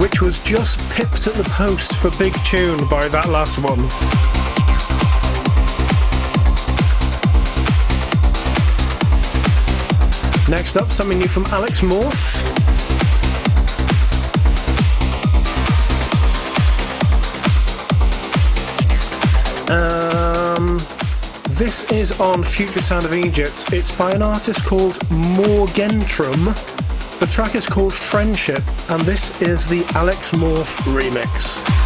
which 0.00 0.20
was 0.20 0.40
just 0.40 0.80
pipped 0.90 1.28
at 1.28 1.34
the 1.34 1.44
post 1.50 1.94
for 1.94 2.10
Big 2.18 2.34
Tune 2.44 2.88
by 2.88 3.06
that 3.08 3.28
last 3.28 3.58
one. 3.58 3.82
Next 10.50 10.76
up, 10.76 10.90
something 10.90 11.18
new 11.18 11.28
from 11.28 11.44
Alex 11.46 11.82
Morph. 11.82 12.53
This 21.56 21.84
is 21.92 22.18
on 22.18 22.42
Future 22.42 22.82
Sound 22.82 23.04
of 23.04 23.14
Egypt. 23.14 23.72
It's 23.72 23.96
by 23.96 24.10
an 24.10 24.22
artist 24.22 24.64
called 24.64 24.94
Morgentraum. 25.36 26.46
The 27.20 27.26
track 27.26 27.54
is 27.54 27.64
called 27.64 27.94
Friendship, 27.94 28.64
and 28.90 29.00
this 29.02 29.40
is 29.40 29.68
the 29.68 29.84
Alex 29.94 30.34
M.O.R.P.H. 30.34 30.84
remix. 30.86 31.83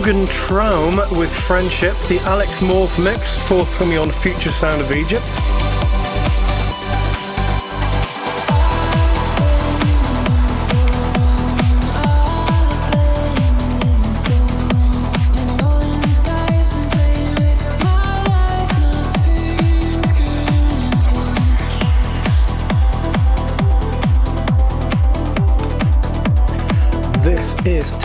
Morgentraum 0.00 0.96
with 1.18 1.30
Friendship, 1.30 1.94
the 2.08 2.18
Alex 2.20 2.62
M.O.R.P.H 2.62 2.98
mix, 2.98 3.36
forthcoming 3.36 3.98
on 3.98 4.10
Future 4.10 4.50
Sound 4.50 4.80
of 4.80 4.92
Egypt. 4.92 5.49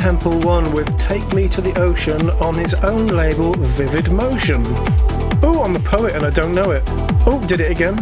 Temple 0.06 0.39
One 0.41 0.72
with 0.72 0.99
Take 0.99 1.34
Me 1.34 1.47
to 1.47 1.62
the 1.62 1.74
Ocean 1.80 2.30
on 2.39 2.53
his 2.53 2.76
own 2.76 3.08
label 3.08 3.53
Vivid 3.53 4.12
Motion. 4.12 4.62
Oh, 5.41 5.64
I'm 5.66 5.76
a 5.76 5.80
poet 5.80 6.14
and 6.14 6.24
I 6.24 6.30
don't 6.30 6.53
know 6.53 6.70
it. 6.70 6.84
Oh, 7.26 7.43
did 7.47 7.60
it 7.60 7.72
again. 7.72 7.95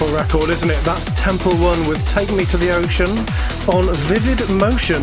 Wonderful 0.00 0.16
record, 0.16 0.50
isn't 0.50 0.70
it? 0.70 0.82
That's 0.82 1.12
Temple 1.12 1.52
One 1.58 1.86
with 1.86 2.04
Take 2.08 2.32
Me 2.32 2.44
to 2.46 2.56
the 2.56 2.70
Ocean 2.74 3.06
on 3.68 3.92
Vivid 4.08 4.40
Motion. 4.50 5.02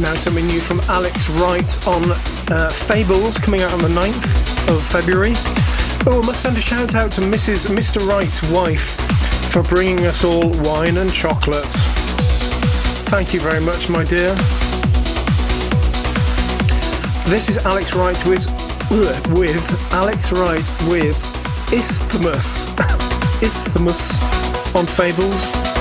Now, 0.00 0.16
something 0.16 0.46
new 0.46 0.60
from 0.60 0.80
Alex 0.88 1.28
Wright 1.30 1.86
on 1.86 2.02
uh, 2.50 2.68
Fables 2.70 3.38
coming 3.38 3.62
out 3.62 3.72
on 3.72 3.80
the 3.80 3.88
9th 3.88 4.74
of 4.74 4.82
February. 4.82 5.32
Oh, 6.06 6.20
I 6.22 6.26
must 6.26 6.42
send 6.42 6.56
a 6.56 6.60
shout 6.60 6.94
out 6.94 7.12
to 7.12 7.20
Mrs. 7.20 7.68
Mr. 7.68 8.04
Wright's 8.08 8.42
wife 8.50 8.96
for 9.52 9.62
bringing 9.62 10.06
us 10.06 10.24
all 10.24 10.50
wine 10.62 10.96
and 10.96 11.12
chocolate. 11.12 11.72
Thank 13.06 13.34
you 13.34 13.40
very 13.40 13.60
much, 13.60 13.88
my 13.88 14.04
dear. 14.04 14.34
This 17.26 17.48
is 17.48 17.56
Alex 17.58 17.94
Wright 17.94 18.26
with 18.26 18.46
with 19.30 19.92
Alex 19.94 20.30
Wright 20.30 20.70
with 20.88 21.16
Isthmus 21.72 22.68
Isthmus 23.42 24.22
on 24.74 24.84
Fables. 24.84 25.73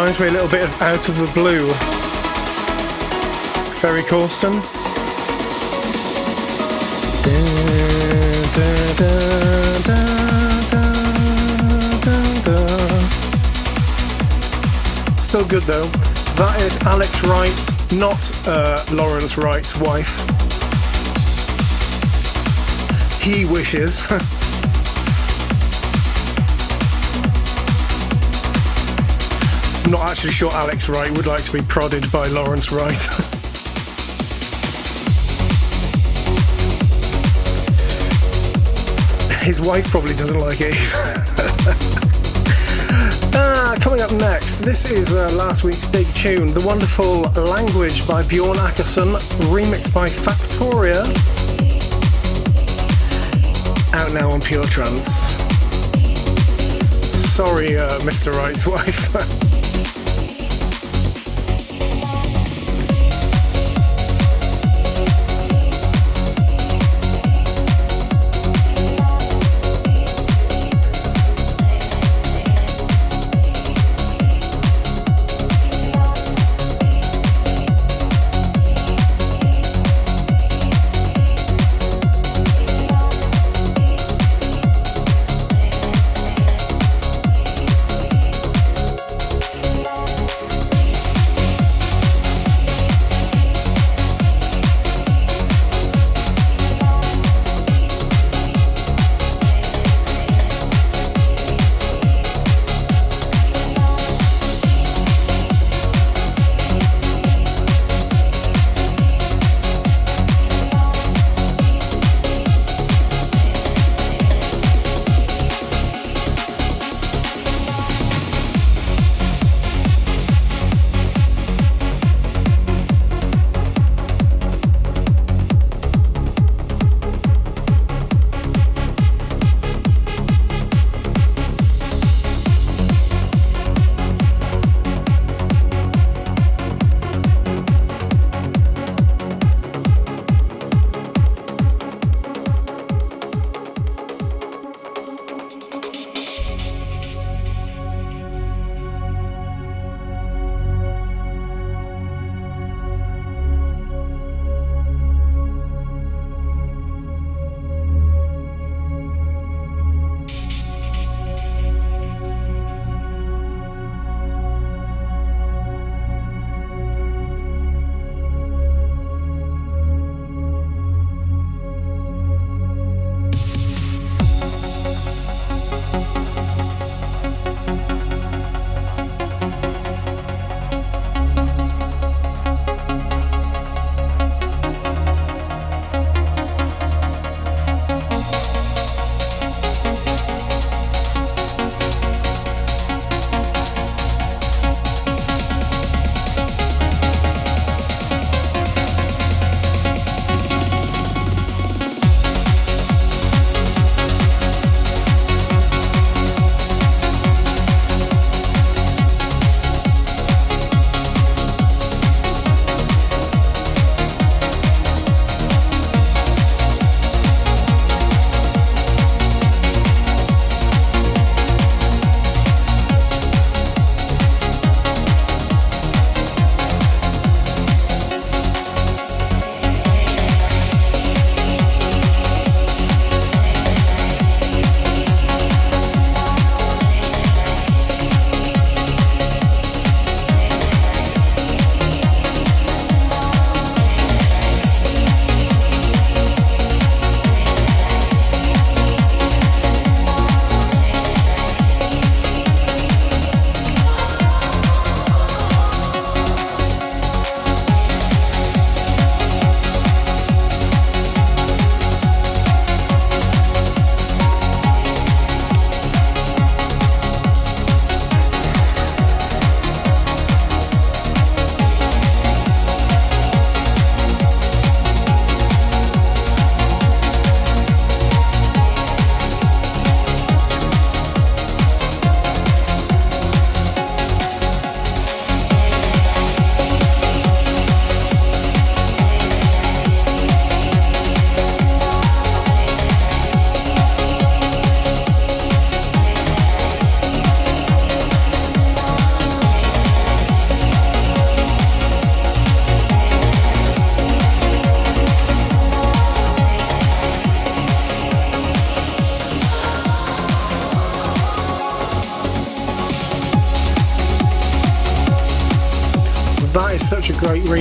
Reminds 0.00 0.18
me 0.18 0.28
a 0.28 0.30
little 0.30 0.48
bit 0.48 0.62
of 0.62 0.80
Out 0.80 1.10
of 1.10 1.18
the 1.18 1.26
Blue. 1.34 1.70
Ferry 3.80 4.00
Corsten. 4.00 4.62
Still 15.20 15.44
good 15.46 15.64
though. 15.64 15.86
That 16.36 16.58
is 16.62 16.78
Alex 16.86 17.22
Wright, 17.24 17.92
not 17.92 18.48
uh, 18.48 18.82
Lawrence 18.92 19.36
Wright's 19.36 19.76
wife. 19.76 20.16
He 23.20 23.44
wishes. 23.44 24.02
I'm 29.90 29.98
not 29.98 30.08
actually 30.08 30.30
sure 30.30 30.52
Alex 30.52 30.88
Wright 30.88 31.10
would 31.16 31.26
like 31.26 31.42
to 31.42 31.52
be 31.52 31.62
prodded 31.62 32.12
by 32.12 32.28
Lawrence 32.28 32.70
Wright. 32.70 32.92
His 39.42 39.60
wife 39.60 39.90
probably 39.90 40.14
doesn't 40.14 40.38
like 40.38 40.60
it 40.60 40.76
ah, 43.34 43.74
coming 43.80 44.00
up 44.00 44.12
next, 44.12 44.60
this 44.60 44.88
is 44.88 45.12
uh, 45.12 45.28
last 45.32 45.64
week's 45.64 45.86
big 45.86 46.06
tune, 46.14 46.54
the 46.54 46.64
wonderful 46.64 47.22
Language 47.42 48.06
by 48.06 48.22
Bjorn 48.22 48.58
Akesson, 48.58 49.16
remixed 49.50 49.92
by 49.92 50.08
Factoria. 50.08 51.04
Out 53.92 54.12
now 54.12 54.30
on 54.30 54.40
Pure 54.40 54.66
Trance. 54.66 55.32
Sorry, 57.12 57.76
uh, 57.76 57.98
Mr. 58.02 58.32
Wright's 58.32 58.64
wife. 58.68 59.49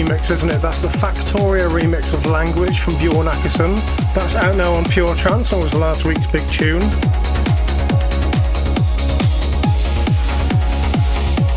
Remix, 0.09 0.31
isn't 0.31 0.49
it? 0.49 0.61
That's 0.61 0.81
the 0.81 0.87
Factoria 0.87 1.69
remix 1.69 2.13
of 2.13 2.25
Language 2.25 2.79
from 2.79 2.95
Bjorn 2.97 3.27
Akesson. 3.27 3.75
That's 4.13 4.35
out 4.35 4.55
now 4.55 4.73
on 4.73 4.83
Pure 4.85 5.15
Trance 5.15 5.51
and 5.51 5.61
was 5.61 5.73
last 5.73 6.05
week's 6.05 6.25
big 6.25 6.41
tune. 6.51 6.79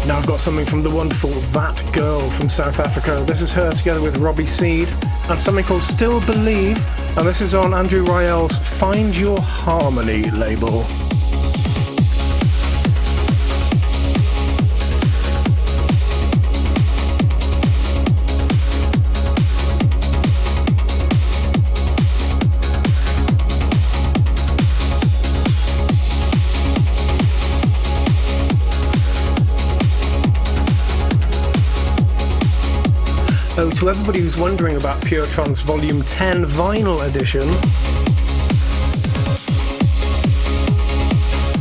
Now 0.06 0.18
I've 0.18 0.26
got 0.26 0.40
something 0.40 0.66
from 0.66 0.82
the 0.82 0.90
wonderful 0.90 1.30
That 1.52 1.82
Girl 1.92 2.28
from 2.30 2.48
South 2.48 2.80
Africa. 2.80 3.24
This 3.26 3.40
is 3.40 3.52
her 3.54 3.70
together 3.70 4.02
with 4.02 4.18
Robbie 4.18 4.46
Seed 4.46 4.92
and 5.28 5.40
something 5.40 5.64
called 5.64 5.84
Still 5.84 6.20
Believe, 6.26 6.78
and 7.16 7.26
this 7.26 7.40
is 7.40 7.54
on 7.54 7.72
Andrew 7.72 8.04
Rayel's 8.04 8.58
Find 8.58 9.16
Your 9.16 9.40
Harmony 9.40 10.24
label. 10.30 10.84
To 33.82 33.88
everybody 33.88 34.20
who's 34.20 34.38
wondering 34.38 34.76
about 34.76 35.04
Pure 35.04 35.26
Trance 35.26 35.60
Volume 35.62 36.02
10 36.02 36.44
vinyl 36.44 37.04
edition, 37.04 37.42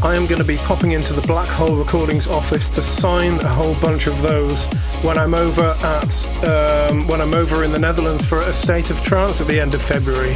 I 0.04 0.16
am 0.16 0.28
going 0.28 0.38
to 0.38 0.44
be 0.44 0.58
popping 0.58 0.92
into 0.92 1.14
the 1.14 1.24
Black 1.24 1.48
Hole 1.48 1.76
Recordings 1.76 2.28
office 2.28 2.70
to 2.70 2.84
sign 2.84 3.40
a 3.40 3.48
whole 3.48 3.74
bunch 3.82 4.06
of 4.06 4.22
those 4.22 4.68
when 5.02 5.18
I'm 5.18 5.34
over 5.34 5.76
at 5.82 6.48
um, 6.48 7.08
when 7.08 7.22
I'm 7.22 7.34
over 7.34 7.64
in 7.64 7.72
the 7.72 7.80
Netherlands 7.80 8.24
for 8.24 8.38
a 8.38 8.54
state 8.54 8.92
of 8.92 9.02
trance 9.02 9.42
at 9.42 9.48
the 9.48 9.60
end 9.60 9.74
of 9.74 9.82
February. 9.82 10.36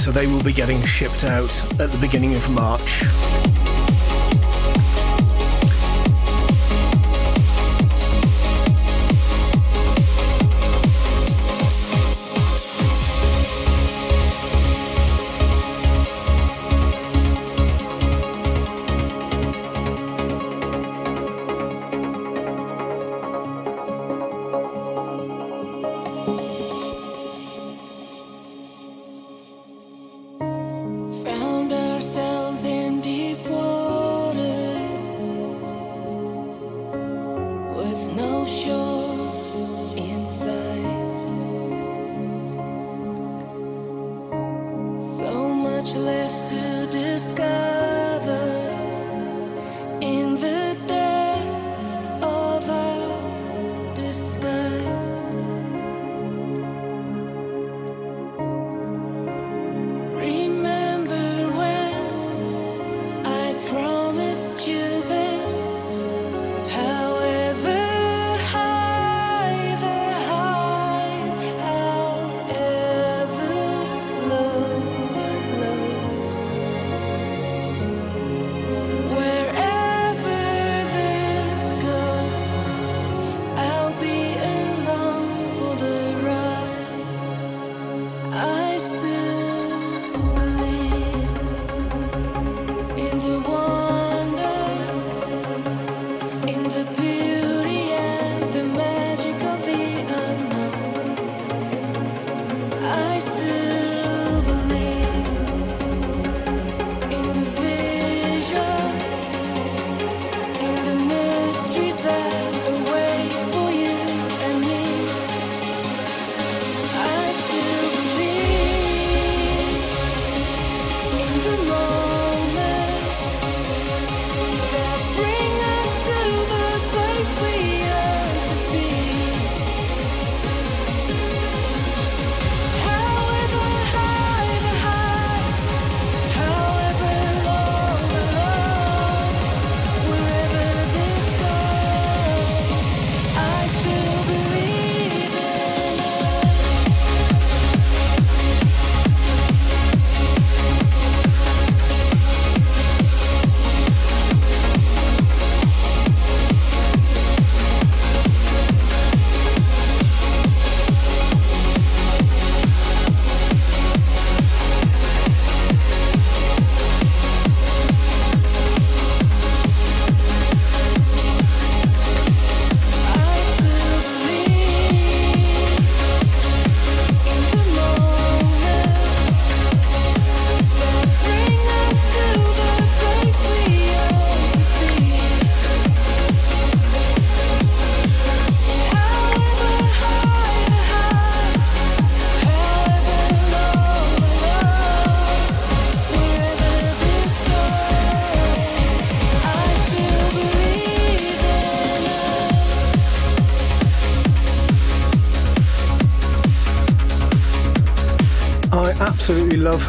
So 0.00 0.10
they 0.12 0.28
will 0.28 0.42
be 0.42 0.54
getting 0.54 0.82
shipped 0.82 1.24
out 1.24 1.62
at 1.78 1.92
the 1.92 1.98
beginning 2.00 2.36
of 2.36 2.48
March. 2.52 3.02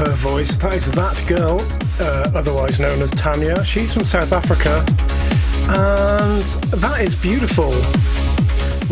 Her 0.05 0.15
voice. 0.15 0.57
That 0.57 0.73
is 0.73 0.91
that 0.93 1.23
girl, 1.27 1.61
uh, 1.99 2.31
otherwise 2.33 2.79
known 2.79 3.01
as 3.01 3.11
Tanya. 3.11 3.63
She's 3.63 3.93
from 3.93 4.03
South 4.03 4.31
Africa, 4.31 4.83
and 5.69 6.43
that 6.81 7.01
is 7.01 7.15
beautiful. 7.15 7.71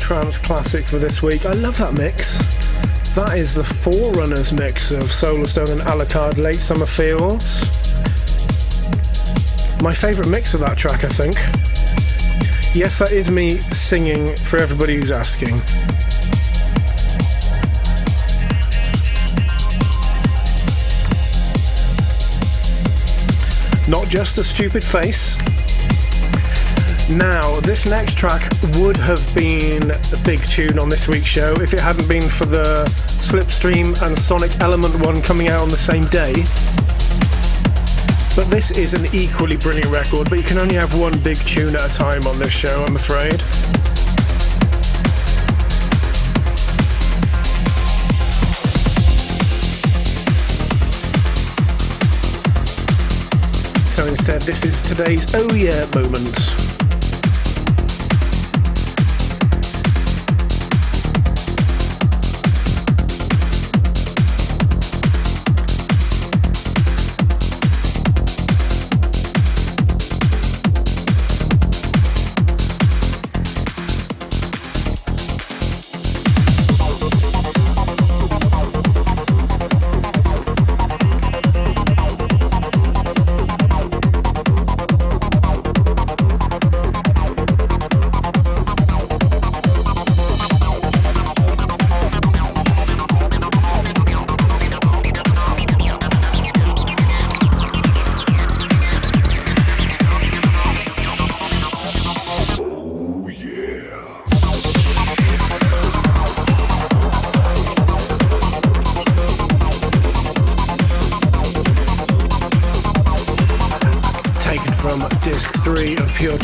trance 0.09 0.39
classic 0.39 0.85
for 0.85 0.97
this 0.97 1.21
week. 1.21 1.45
I 1.45 1.53
love 1.53 1.77
that 1.77 1.93
mix. 1.93 2.39
That 3.13 3.37
is 3.37 3.53
the 3.53 3.61
Forerunners 3.63 4.51
mix 4.51 4.89
of 4.89 5.03
Solarstone 5.03 5.69
and 5.69 5.81
Alucard 5.81 6.39
Late 6.39 6.59
Summer 6.59 6.87
Fields. 6.87 7.61
My 9.83 9.93
favourite 9.93 10.27
mix 10.27 10.55
of 10.55 10.61
that 10.61 10.79
track, 10.79 11.03
I 11.03 11.09
think. 11.09 11.35
Yes, 12.75 12.97
that 12.97 13.11
is 13.11 13.29
me 13.29 13.59
singing 13.71 14.35
for 14.37 14.57
everybody 14.57 14.95
who's 14.95 15.11
asking. 15.11 15.57
Not 23.87 24.07
just 24.07 24.39
a 24.39 24.43
stupid 24.43 24.83
face. 24.83 25.37
Now, 27.09 27.59
this 27.61 27.87
next 27.87 28.17
track 28.19 28.43
would 28.75 28.95
have 28.97 29.19
been 29.33 29.89
a 29.89 30.17
big 30.23 30.45
tune 30.45 30.77
on 30.77 30.89
this 30.89 31.07
week's 31.07 31.25
show 31.25 31.53
if 31.53 31.73
it 31.73 31.79
hadn't 31.79 32.07
been 32.07 32.29
for 32.29 32.45
the 32.45 32.85
Slipstream 33.17 33.99
and 34.03 34.17
Sonic 34.17 34.51
Element 34.61 34.93
one 35.03 35.19
coming 35.23 35.47
out 35.49 35.61
on 35.61 35.69
the 35.69 35.77
same 35.77 36.05
day. 36.05 36.33
But 38.35 38.51
this 38.51 38.69
is 38.69 38.93
an 38.93 39.07
equally 39.11 39.57
brilliant 39.57 39.91
record, 39.91 40.29
but 40.29 40.37
you 40.37 40.45
can 40.45 40.59
only 40.59 40.75
have 40.75 40.97
one 40.99 41.17
big 41.19 41.37
tune 41.37 41.75
at 41.75 41.89
a 41.89 41.93
time 41.93 42.27
on 42.27 42.37
this 42.37 42.53
show, 42.53 42.85
I'm 42.87 42.95
afraid. 42.95 43.41
So 53.89 54.05
instead, 54.05 54.43
this 54.43 54.63
is 54.63 54.79
today's 54.83 55.25
Oh 55.33 55.51
Yeah 55.55 55.85
moment. 55.95 56.58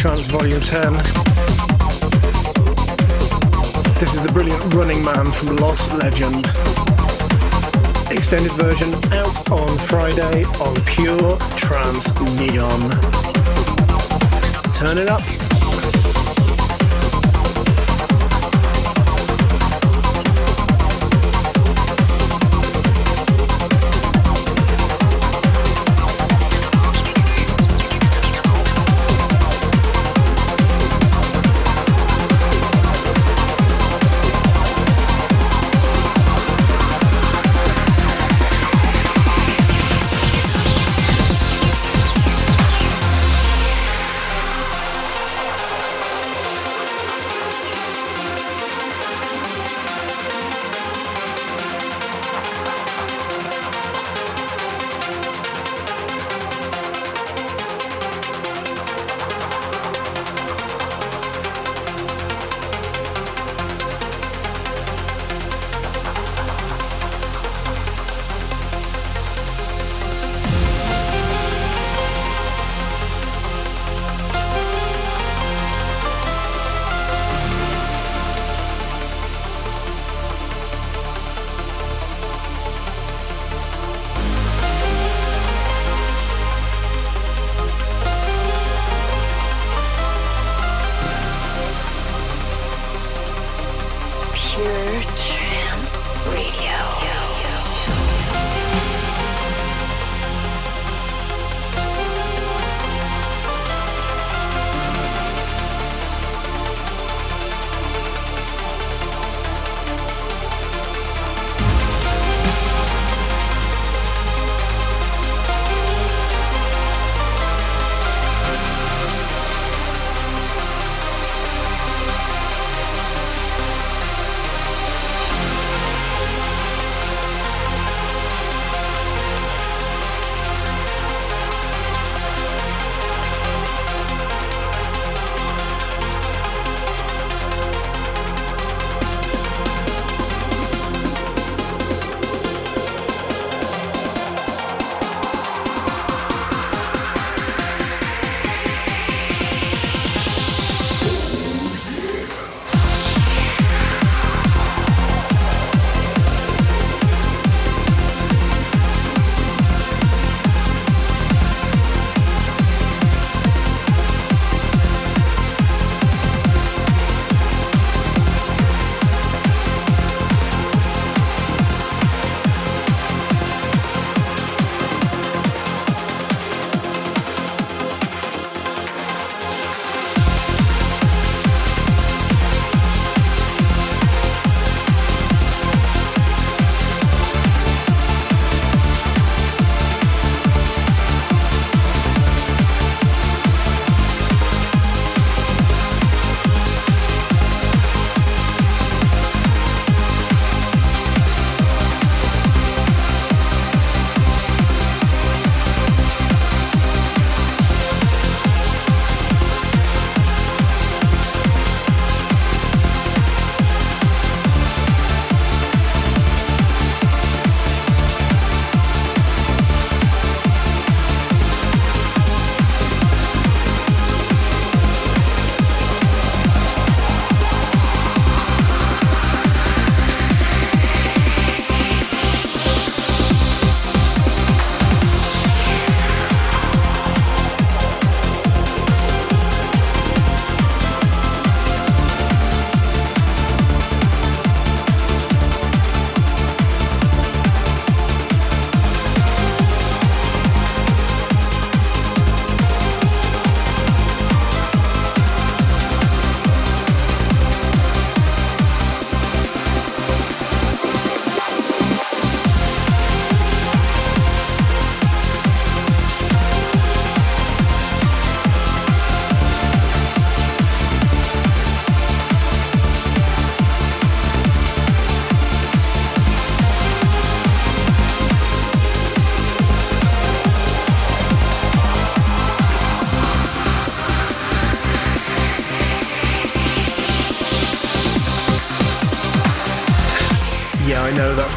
Trance 0.06 0.27
Volume 0.27 0.61
10. 0.61 0.94
This 3.99 4.14
is 4.14 4.22
the 4.22 4.30
brilliant 4.32 4.61
Running 4.76 5.03
Man 5.03 5.32
from 5.32 5.57
LostLegend. 5.57 6.45
Extended 8.11 8.52
version 8.52 8.94
out 9.11 9.49
on 9.49 9.80
Friday 9.80 10.44
on 10.61 10.76
Pure 10.86 11.40
Trance 11.56 12.14
Neon. 12.38 12.91
Turn 14.73 14.99
it 14.99 15.10
up. 15.10 15.44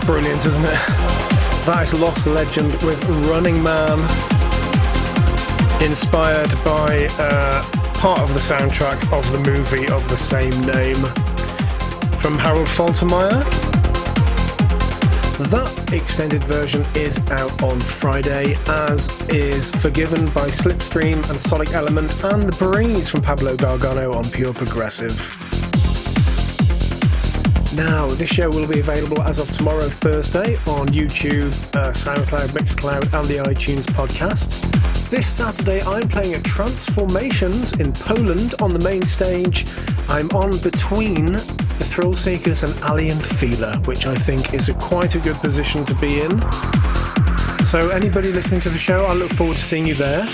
Brilliant, 0.09 0.47
isn't 0.47 0.65
it? 0.65 0.71
That 1.67 1.81
is 1.83 1.93
LostLegend 1.93 2.83
with 2.83 3.05
Running 3.29 3.63
Man, 3.63 3.99
inspired 5.83 6.49
by 6.65 7.09
uh, 7.19 7.63
part 7.93 8.21
of 8.21 8.33
the 8.33 8.41
soundtrack 8.41 8.97
of 9.13 9.31
the 9.33 9.39
movie 9.41 9.87
of 9.93 10.09
the 10.09 10.17
same 10.17 10.49
name 10.63 10.97
from 12.17 12.39
Harold 12.39 12.69
Faltermeyer. 12.69 13.45
That 15.51 15.93
extended 15.93 16.43
version 16.43 16.87
is 16.95 17.19
out 17.31 17.63
on 17.63 17.79
Friday, 17.79 18.57
as 18.67 19.11
is 19.29 19.71
Forgiven 19.83 20.25
by 20.31 20.49
Slipstream 20.49 21.17
and 21.29 21.39
Sonic 21.39 21.75
Element, 21.75 22.25
and 22.25 22.45
The 22.45 22.57
Breeze 22.57 23.11
from 23.11 23.21
Pablo 23.21 23.57
Gargano 23.57 24.15
on 24.15 24.25
Pure 24.31 24.55
Progressive. 24.55 25.48
Now, 27.79 28.09
this 28.09 28.29
show 28.29 28.51
will 28.51 28.67
be 28.67 28.81
available 28.81 29.23
as 29.23 29.39
of 29.39 29.49
tomorrow, 29.53 29.89
Thursday, 29.89 30.57
on 30.67 30.89
YouTube, 30.89 31.53
uh, 31.77 31.93
SoundCloud, 31.93 32.49
Mixcloud, 32.49 33.03
and 33.17 33.29
the 33.29 33.37
iTunes 33.49 33.85
podcast. 33.85 34.51
This 35.11 35.29
Saturday, 35.29 35.81
I'm 35.83 36.09
playing 36.09 36.35
at 36.35 36.43
Transformations 36.43 37.75
in 37.75 37.93
Poland 37.93 38.57
on 38.61 38.73
the 38.73 38.81
main 38.81 39.03
stage. 39.03 39.65
I'm 40.09 40.29
on 40.31 40.59
between 40.59 41.27
the 41.35 41.85
Thrillseekers 41.85 42.65
and 42.65 42.91
Aly 42.91 43.11
& 43.11 43.21
Fila, 43.21 43.77
which 43.85 44.07
I 44.07 44.15
think 44.17 44.55
is 44.55 44.69
a 44.69 44.75
quite 44.75 45.15
a 45.15 45.21
good 45.21 45.37
position 45.37 45.85
to 45.85 45.95
be 45.95 46.23
in. 46.23 46.43
So, 47.65 47.91
anybody 47.91 48.33
listening 48.33 48.61
to 48.63 48.71
the 48.71 48.79
show, 48.79 49.07
I 49.07 49.13
look 49.13 49.31
forward 49.31 49.55
to 49.55 49.63
seeing 49.63 49.87
you 49.87 49.95
there. 49.95 50.27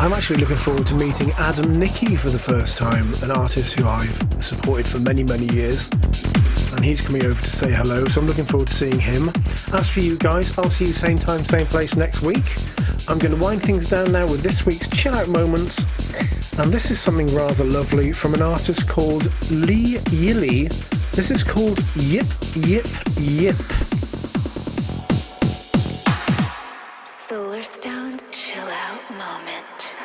I'm 0.00 0.12
actually 0.12 0.38
looking 0.38 0.56
forward 0.56 0.86
to 0.86 0.94
meeting 0.94 1.32
Adam 1.38 1.76
Nickey 1.76 2.14
for 2.14 2.30
the 2.30 2.38
first 2.38 2.76
time, 2.76 3.12
an 3.24 3.32
artist 3.32 3.78
who 3.78 3.88
I've 3.88 4.16
supported 4.38 4.86
for 4.86 5.00
many, 5.00 5.24
many 5.24 5.46
years. 5.46 5.90
And 6.72 6.84
he's 6.84 7.00
coming 7.00 7.24
over 7.24 7.42
to 7.42 7.50
say 7.50 7.72
hello, 7.72 8.04
so 8.04 8.20
I'm 8.20 8.28
looking 8.28 8.44
forward 8.44 8.68
to 8.68 8.74
seeing 8.74 9.00
him. 9.00 9.28
As 9.72 9.90
for 9.92 9.98
you 9.98 10.16
guys, 10.16 10.56
I'll 10.56 10.70
see 10.70 10.86
you 10.86 10.92
same 10.92 11.18
time, 11.18 11.44
same 11.44 11.66
place 11.66 11.96
next 11.96 12.22
week. 12.22 12.44
I'm 13.08 13.18
going 13.18 13.34
to 13.34 13.42
wind 13.42 13.60
things 13.60 13.88
down 13.88 14.12
now 14.12 14.26
with 14.26 14.40
this 14.40 14.64
week's 14.64 14.88
chill 14.88 15.16
out 15.16 15.28
moments. 15.28 15.84
And 16.60 16.72
this 16.72 16.92
is 16.92 17.00
something 17.00 17.34
rather 17.34 17.64
lovely 17.64 18.12
from 18.12 18.34
an 18.34 18.42
artist 18.42 18.88
called 18.88 19.24
Li 19.50 19.96
Yilei. 20.14 20.68
This 21.10 21.32
is 21.32 21.42
called 21.42 21.80
Yip 21.96 22.26
Yip 22.54 22.86
Yip. 23.16 23.56
Solarstone's 27.28 28.26
chill 28.30 28.66
out 28.66 29.02
moment. 29.10 29.97